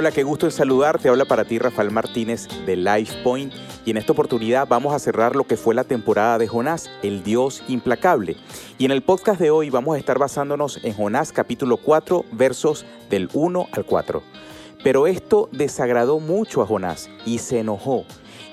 [0.00, 1.08] Hola, qué gusto en saludarte.
[1.08, 3.52] Habla para ti Rafael Martínez de LifePoint
[3.84, 7.24] y en esta oportunidad vamos a cerrar lo que fue la temporada de Jonás, el
[7.24, 8.36] Dios implacable.
[8.78, 12.86] Y en el podcast de hoy vamos a estar basándonos en Jonás capítulo 4 versos
[13.10, 14.22] del 1 al 4.
[14.84, 18.04] Pero esto desagradó mucho a Jonás y se enojó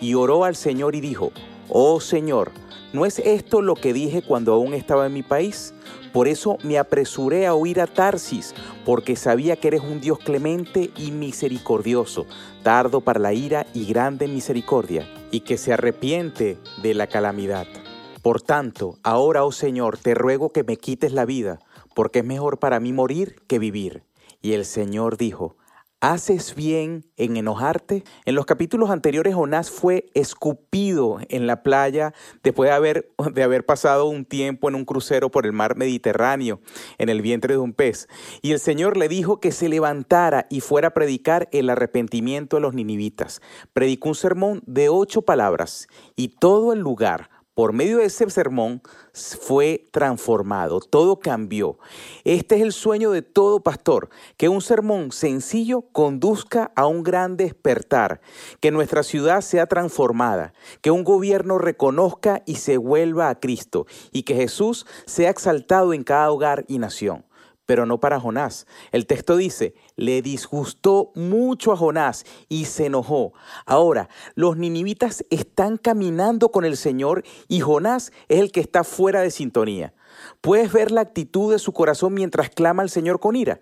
[0.00, 1.30] y oró al Señor y dijo,
[1.68, 2.52] Oh Señor,
[2.94, 5.74] ¿no es esto lo que dije cuando aún estaba en mi país?
[6.12, 8.54] Por eso me apresuré a huir a Tarsis,
[8.84, 12.24] porque sabía que eres un Dios clemente y misericordioso,
[12.62, 17.66] tardo para la ira y grande misericordia, y que se arrepiente de la calamidad.
[18.22, 21.58] Por tanto, ahora, oh Señor, te ruego que me quites la vida,
[21.96, 24.04] porque es mejor para mí morir que vivir.
[24.40, 25.56] Y el Señor dijo,
[26.06, 28.04] ¿Haces bien en enojarte?
[28.26, 33.64] En los capítulos anteriores, Jonás fue escupido en la playa después de haber, de haber
[33.64, 36.60] pasado un tiempo en un crucero por el mar Mediterráneo,
[36.98, 38.06] en el vientre de un pez.
[38.42, 42.60] Y el Señor le dijo que se levantara y fuera a predicar el arrepentimiento de
[42.60, 43.40] los ninivitas.
[43.72, 48.82] Predicó un sermón de ocho palabras y todo el lugar por medio de ese sermón
[49.12, 51.78] fue transformado, todo cambió.
[52.24, 57.36] Este es el sueño de todo pastor, que un sermón sencillo conduzca a un gran
[57.36, 58.20] despertar,
[58.60, 64.24] que nuestra ciudad sea transformada, que un gobierno reconozca y se vuelva a Cristo, y
[64.24, 67.24] que Jesús sea exaltado en cada hogar y nación
[67.66, 68.66] pero no para Jonás.
[68.92, 73.32] El texto dice, le disgustó mucho a Jonás y se enojó.
[73.66, 79.20] Ahora, los ninivitas están caminando con el Señor y Jonás es el que está fuera
[79.20, 79.94] de sintonía.
[80.40, 83.60] Puedes ver la actitud de su corazón mientras clama al Señor con ira.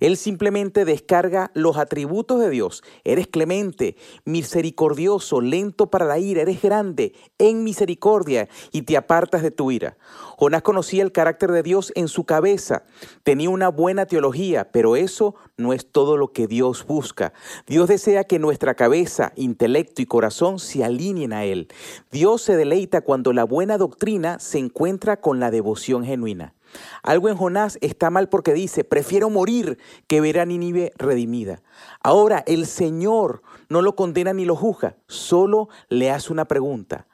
[0.00, 2.82] Él simplemente descarga los atributos de Dios.
[3.04, 9.50] Eres clemente, misericordioso, lento para la ira, eres grande en misericordia y te apartas de
[9.50, 9.96] tu ira.
[10.38, 12.84] Jonás conocía el carácter de Dios en su cabeza,
[13.22, 17.32] tenía una buena teología, pero eso no es todo lo que Dios busca.
[17.66, 21.68] Dios desea que nuestra cabeza, intelecto y corazón se alineen a Él.
[22.10, 26.54] Dios se deleita cuando la buena doctrina se encuentra con la devoción genuina.
[27.02, 31.62] Algo en Jonás está mal porque dice, prefiero morir que ver a Nínive redimida.
[32.02, 37.06] Ahora el Señor no lo condena ni lo juzga, solo le hace una pregunta.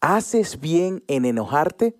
[0.00, 1.96] ¿Haces bien en enojarte?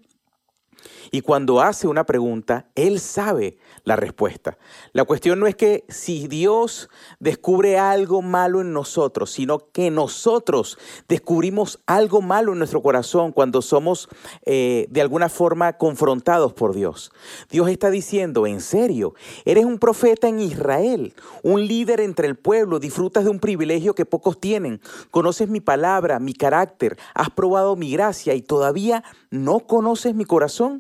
[1.10, 4.58] Y cuando hace una pregunta, Él sabe la respuesta.
[4.92, 6.88] La cuestión no es que si Dios
[7.20, 10.78] descubre algo malo en nosotros, sino que nosotros
[11.08, 14.08] descubrimos algo malo en nuestro corazón cuando somos
[14.44, 17.12] eh, de alguna forma confrontados por Dios.
[17.50, 19.14] Dios está diciendo, en serio,
[19.44, 24.06] eres un profeta en Israel, un líder entre el pueblo, disfrutas de un privilegio que
[24.06, 24.80] pocos tienen,
[25.10, 30.73] conoces mi palabra, mi carácter, has probado mi gracia y todavía no conoces mi corazón.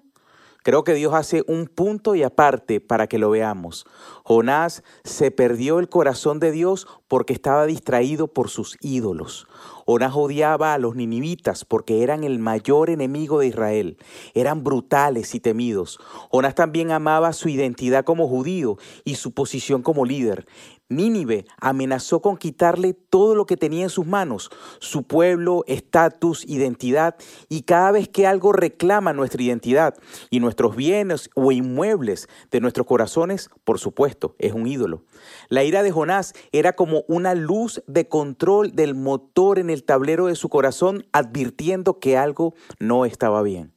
[0.64, 3.84] Creo que Dios hace un punto y aparte para que lo veamos.
[4.26, 9.46] Jonás se perdió el corazón de Dios porque estaba distraído por sus ídolos.
[9.86, 13.98] Jonás odiaba a los ninivitas porque eran el mayor enemigo de Israel.
[14.32, 15.98] Eran brutales y temidos.
[16.30, 20.46] Jonás también amaba su identidad como judío y su posición como líder.
[20.88, 27.16] Nínive amenazó con quitarle todo lo que tenía en sus manos, su pueblo, estatus, identidad,
[27.48, 29.94] y cada vez que algo reclama nuestra identidad
[30.30, 35.04] y nuestros bienes o inmuebles de nuestros corazones, por supuesto, es un ídolo.
[35.48, 40.26] La ira de Jonás era como una luz de control del motor en el tablero
[40.26, 43.74] de su corazón advirtiendo que algo no estaba bien.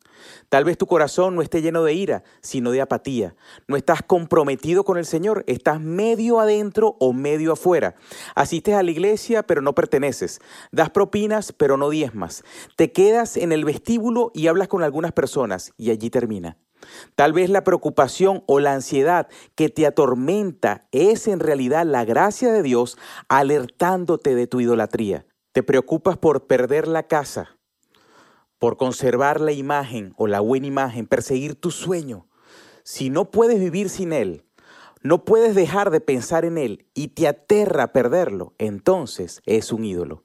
[0.49, 3.35] Tal vez tu corazón no esté lleno de ira, sino de apatía.
[3.67, 7.95] No estás comprometido con el Señor, estás medio adentro o medio afuera.
[8.35, 10.39] Asistes a la iglesia, pero no perteneces.
[10.71, 12.43] Das propinas, pero no diezmas.
[12.75, 16.57] Te quedas en el vestíbulo y hablas con algunas personas y allí termina.
[17.15, 22.51] Tal vez la preocupación o la ansiedad que te atormenta es en realidad la gracia
[22.51, 22.97] de Dios
[23.29, 25.25] alertándote de tu idolatría.
[25.51, 27.57] Te preocupas por perder la casa,
[28.59, 32.27] por conservar la imagen o la buena imagen, perseguir tu sueño,
[32.83, 34.45] si no puedes vivir sin Él,
[35.03, 40.23] no puedes dejar de pensar en Él y te aterra perderlo, entonces es un ídolo.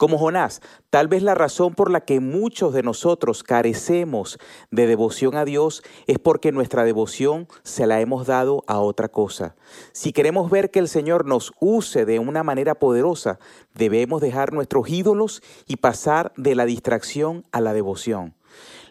[0.00, 4.38] Como Jonás, tal vez la razón por la que muchos de nosotros carecemos
[4.70, 9.56] de devoción a Dios es porque nuestra devoción se la hemos dado a otra cosa.
[9.92, 13.40] Si queremos ver que el Señor nos use de una manera poderosa,
[13.74, 18.34] debemos dejar nuestros ídolos y pasar de la distracción a la devoción.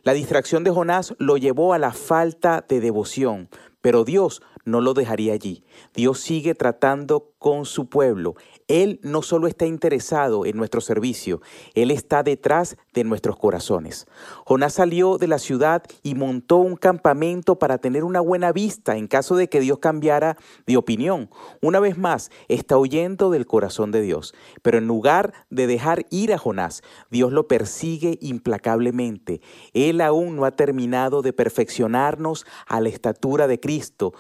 [0.03, 3.49] La distracción de Jonás lo llevó a la falta de devoción,
[3.81, 5.63] Pero Dios no lo dejaría allí.
[5.93, 8.35] Dios sigue tratando con su pueblo.
[8.67, 11.41] Él no solo está interesado en nuestro servicio,
[11.73, 14.05] Él está detrás de nuestros corazones.
[14.45, 19.07] Jonás salió de la ciudad y montó un campamento para tener una buena vista en
[19.07, 21.29] caso de que Dios cambiara de opinión.
[21.61, 24.33] Una vez más, está huyendo del corazón de Dios.
[24.61, 29.41] Pero en lugar de dejar ir a Jonás, Dios lo persigue implacablemente.
[29.73, 34.13] Él aún no ha terminado de perfeccionarnos a la estatura de Cristo.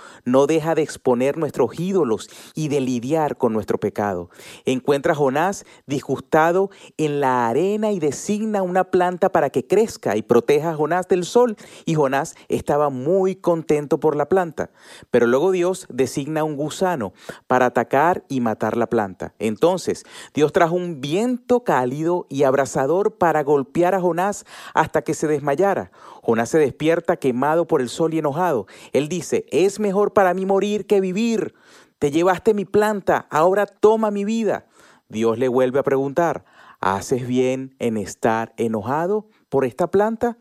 [0.47, 4.29] Deja de exponer nuestros ídolos y de lidiar con nuestro pecado.
[4.65, 10.21] Encuentra a Jonás disgustado en la arena y designa una planta para que crezca y
[10.21, 11.55] proteja a Jonás del sol.
[11.85, 14.69] Y Jonás estaba muy contento por la planta.
[15.11, 17.13] Pero luego Dios designa un gusano
[17.47, 19.33] para atacar y matar la planta.
[19.39, 25.27] Entonces Dios trajo un viento cálido y abrasador para golpear a Jonás hasta que se
[25.27, 25.91] desmayara.
[26.29, 28.67] Jonás se despierta quemado por el sol y enojado.
[28.93, 31.55] Él dice, es mejor para mí morir que vivir.
[31.97, 34.67] Te llevaste mi planta, ahora toma mi vida.
[35.07, 36.45] Dios le vuelve a preguntar,
[36.81, 40.37] ¿haces bien en estar enojado por esta planta?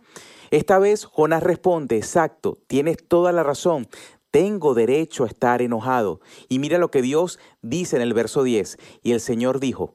[0.50, 3.88] Esta vez Jonás responde, exacto, tienes toda la razón,
[4.31, 6.20] tengo derecho a estar enojado.
[6.50, 9.94] Y mira lo que Dios dice en el verso 10, y el Señor dijo,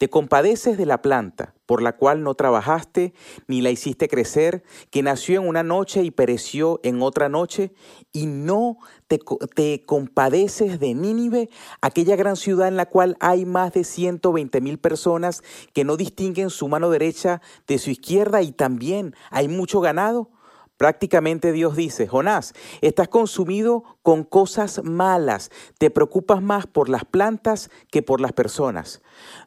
[0.00, 3.12] te compadeces de la planta por la cual no trabajaste
[3.48, 7.74] ni la hiciste crecer, que nació en una noche y pereció en otra noche,
[8.10, 9.20] y no te,
[9.54, 11.50] te compadeces de Nínive,
[11.82, 15.42] aquella gran ciudad en la cual hay más de 120 mil personas
[15.74, 20.30] que no distinguen su mano derecha de su izquierda y también hay mucho ganado.
[20.80, 27.68] Prácticamente Dios dice, Jonás, estás consumido con cosas malas, te preocupas más por las plantas
[27.90, 29.02] que por las personas.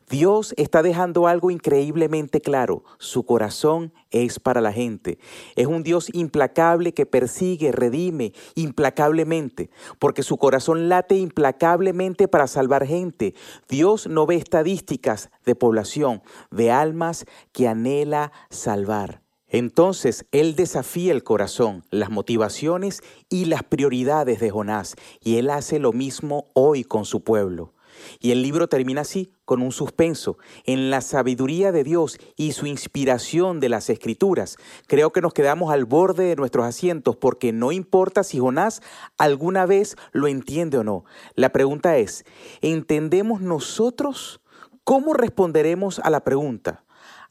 [0.07, 5.17] Dios está dejando algo increíblemente claro, su corazón es para la gente.
[5.55, 12.85] Es un Dios implacable que persigue, redime implacablemente, porque su corazón late implacablemente para salvar
[12.85, 13.33] gente.
[13.67, 16.21] Dios no ve estadísticas de población,
[16.51, 19.22] de almas que anhela salvar.
[19.53, 25.77] Entonces Él desafía el corazón, las motivaciones y las prioridades de Jonás, y Él hace
[25.77, 27.71] lo mismo hoy con su pueblo.
[28.19, 32.65] Y el libro termina así, con un suspenso, en la sabiduría de Dios y su
[32.65, 34.57] inspiración de las escrituras.
[34.87, 38.81] Creo que nos quedamos al borde de nuestros asientos porque no importa si Jonás
[39.19, 41.05] alguna vez lo entiende o no.
[41.35, 42.25] La pregunta es,
[42.61, 44.41] ¿entendemos nosotros?
[44.83, 46.83] ¿Cómo responderemos a la pregunta?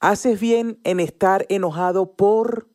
[0.03, 2.69] ¿Haces bien en estar enojado por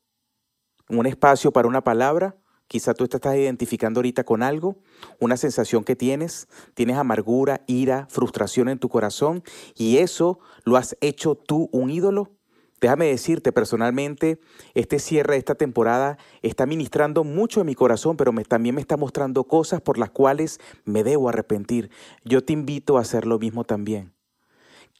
[0.88, 2.38] un espacio para una palabra?
[2.70, 4.78] Quizá tú te estás identificando ahorita con algo,
[5.20, 9.44] una sensación que tienes, tienes amargura, ira, frustración en tu corazón
[9.76, 12.32] y eso lo has hecho tú un ídolo.
[12.80, 14.40] Déjame decirte personalmente,
[14.74, 18.96] este cierre de esta temporada está ministrando mucho en mi corazón, pero también me está
[18.96, 21.92] mostrando cosas por las cuales me debo arrepentir.
[22.24, 24.14] Yo te invito a hacer lo mismo también.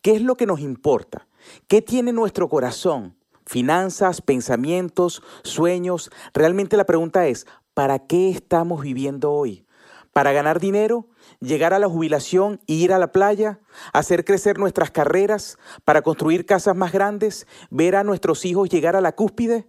[0.02, 1.28] ¿Qué es lo que nos importa?
[1.68, 3.18] ¿Qué tiene nuestro corazón?
[3.46, 6.12] Finanzas, pensamientos, sueños.
[6.34, 9.66] Realmente la pregunta es, ¿para qué estamos viviendo hoy?
[10.12, 11.08] ¿Para ganar dinero?
[11.40, 13.60] ¿Llegar a la jubilación e ir a la playa?
[13.94, 15.58] ¿Hacer crecer nuestras carreras?
[15.86, 17.46] ¿Para construir casas más grandes?
[17.70, 19.68] ¿Ver a nuestros hijos llegar a la cúspide?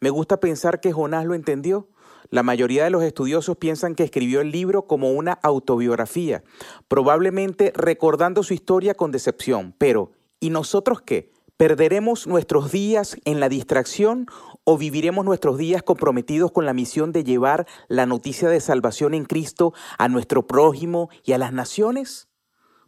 [0.00, 1.88] Me gusta pensar que Jonás lo entendió.
[2.30, 6.42] La mayoría de los estudiosos piensan que escribió el libro como una autobiografía,
[6.88, 9.74] probablemente recordando su historia con decepción.
[9.76, 11.30] Pero, ¿y nosotros qué?
[11.56, 14.26] ¿Perderemos nuestros días en la distracción
[14.64, 19.24] o viviremos nuestros días comprometidos con la misión de llevar la noticia de salvación en
[19.24, 22.28] Cristo a nuestro prójimo y a las naciones?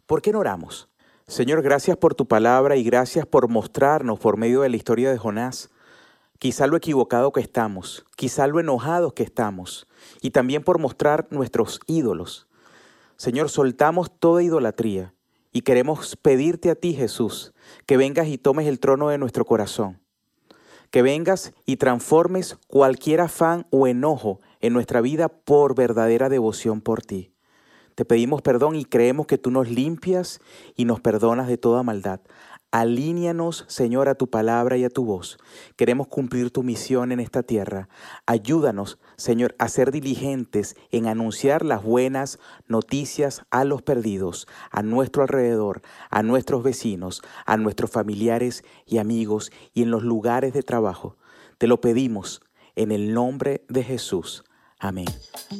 [0.05, 0.89] ¿Por qué no oramos?
[1.27, 5.17] Señor, gracias por tu palabra y gracias por mostrarnos por medio de la historia de
[5.17, 5.69] Jonás
[6.37, 9.87] quizá lo equivocado que estamos, quizá lo enojados que estamos,
[10.21, 12.47] y también por mostrar nuestros ídolos.
[13.15, 15.14] Señor, soltamos toda idolatría
[15.55, 17.53] y queremos pedirte a ti, Jesús,
[17.85, 20.01] que vengas y tomes el trono de nuestro corazón,
[20.91, 27.03] que vengas y transformes cualquier afán o enojo en nuestra vida por verdadera devoción por
[27.03, 27.31] ti.
[27.95, 30.41] Te pedimos perdón y creemos que tú nos limpias
[30.75, 32.19] y nos perdonas de toda maldad.
[32.77, 35.37] Alíñanos, Señor, a tu palabra y a tu voz.
[35.77, 37.87] Queremos cumplir tu misión en esta tierra.
[38.25, 45.21] Ayúdanos, Señor, a ser diligentes en anunciar las buenas noticias a los perdidos, a nuestro
[45.21, 51.15] alrededor, a nuestros vecinos, a nuestros familiares y amigos y en los lugares de trabajo.
[51.57, 52.41] Te lo pedimos
[52.75, 54.43] en el nombre de Jesús.
[54.79, 55.05] Amén.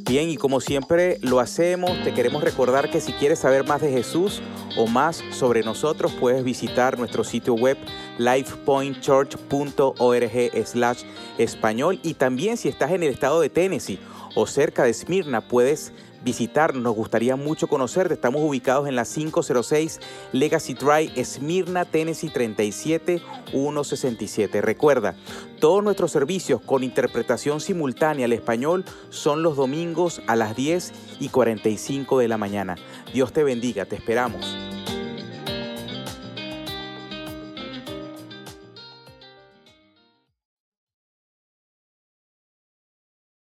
[0.07, 3.91] Bien, y como siempre lo hacemos, te queremos recordar que si quieres saber más de
[3.91, 4.43] Jesús
[4.77, 7.77] o más sobre nosotros, puedes visitar nuestro sitio web
[8.17, 11.03] lifepointchurch.org slash
[11.37, 13.99] español y también si estás en el estado de Tennessee
[14.35, 15.93] o cerca de Esmirna, puedes
[16.25, 16.83] visitarnos.
[16.83, 18.15] Nos gustaría mucho conocerte.
[18.15, 20.01] Estamos ubicados en la 506
[20.33, 24.61] Legacy Drive, Esmirna, Tennessee 37167.
[24.61, 25.15] Recuerda,
[25.61, 30.91] todos nuestros servicios con interpretación simultánea al español son los domingos a las 10
[31.21, 32.75] y 45 de la mañana.
[33.13, 34.74] Dios te bendiga, te esperamos.